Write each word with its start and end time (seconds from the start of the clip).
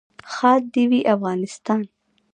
ښاد 0.33 0.63
دې 0.73 0.83
وي 0.89 1.01
افغانستان. 1.13 1.81